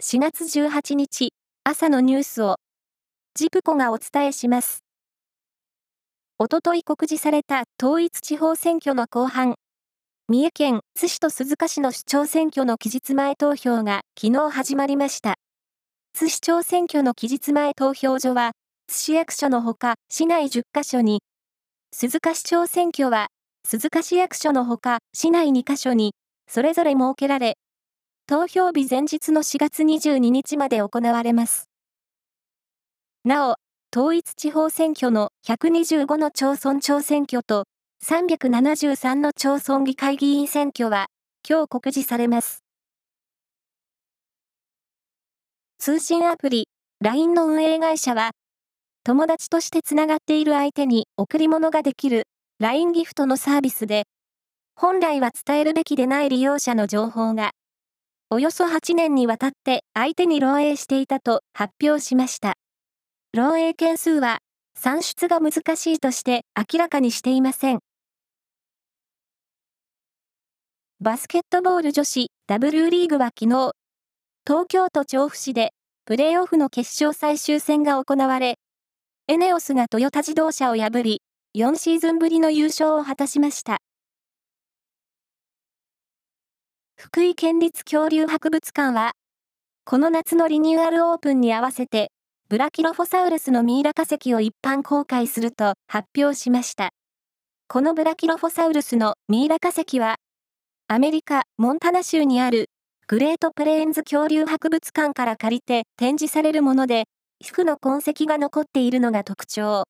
[0.00, 1.30] 4月18日
[1.64, 2.58] 朝のニュースを
[3.34, 4.84] ジプコがお伝えします。
[6.38, 9.56] おととい告示された統一地方選挙の後半、
[10.28, 15.34] 三重県津市と鈴鹿市の市長選挙の期日前投票が昨日始まりました。
[16.12, 18.52] 津市長選挙の期日前投票所は、
[18.86, 21.22] 津市役所のほか市内10カ所に、
[21.92, 23.26] 鈴鹿市長選挙は
[23.66, 26.14] 鈴鹿市役所のほか市内2カ所に、
[26.48, 27.56] それぞれ設けられ、
[28.30, 31.70] 投票日前日の4月22日まで行われます。
[33.24, 33.54] なお、
[33.90, 37.64] 統一地方選挙の125の町村長選挙と
[38.04, 41.06] 373の町村議会議員選挙は
[41.48, 42.62] 今日告示されます。
[45.78, 46.68] 通信アプリ
[47.02, 48.32] LINE の運営会社は
[49.04, 52.24] 友達としてつながっている相手に贈り物ができる
[52.60, 54.04] LINE ギフトのサービスで
[54.74, 57.52] 本来は伝えるべきでない利用者の情報が
[58.30, 62.58] およそ8年にわたって相手に漏洩していたと発表しました。
[63.34, 64.40] 漏洩件数は
[64.74, 67.78] 算出が難しいとして明らかにしていません。
[71.00, 73.72] バスケットボール女子 W リーグは昨日、
[74.46, 75.70] 東京都調布市で
[76.04, 78.58] プレーオフの決勝最終戦が行われ、
[79.28, 81.22] エネオスがトヨタ自動車を破り、
[81.56, 83.78] 4シーズンぶりの優勝を果たしました。
[87.00, 89.12] 福井県立恐竜博物館は、
[89.84, 92.10] この夏のリニューアルオープンに合わせて、
[92.48, 96.90] ブラキロフォサウルスのミイラ化石を一般公開すると発表しました。
[97.68, 100.16] このブラキロフォサウルスのミイラ化石は、
[100.88, 102.68] アメリカ・モンタナ州にある
[103.06, 107.04] グレートプレーンズ恐竜博物館から借りて展示されるもので、
[107.38, 109.84] 皮膚の痕跡が残っているのが特徴。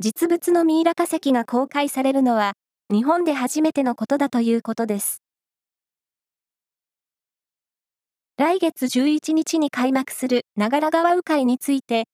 [0.00, 2.54] 実物のミイラ化石が公開されるのは、
[2.92, 5.23] 日本で初めてのことだということです。
[8.36, 12.08] 来月11日に開幕する長良川鵜飼について、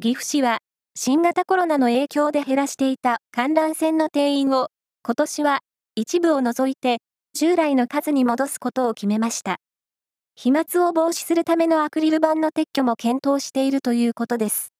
[0.00, 0.60] 岐阜市は
[0.94, 4.68] 新型コロナの影響で減らしていた観覧船の定員を
[5.04, 5.60] 今年は
[5.94, 7.00] 一部を除いて
[7.34, 9.56] 従来の数に戻すことを決めました。
[10.36, 14.72] 飛沫を防止するためのアクリル板の撤去も検討しているということです。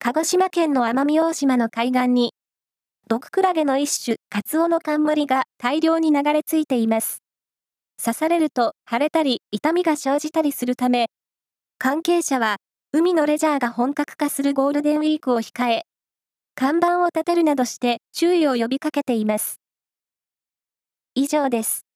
[0.00, 2.34] 鹿児島県の奄美大島の海岸に、
[3.08, 7.23] 毒クラゲの一種、カツオの冠が大量に流れ着いています。
[7.98, 11.06] 刺されると腫れたり痛みが生じたりするため、
[11.78, 12.56] 関係者は
[12.92, 15.82] 海のレジャーが本格化するゴールデンウィークを控え、
[16.54, 19.60] 看板を立てるなどして注意を呼びかけています。
[21.14, 21.86] 以上です。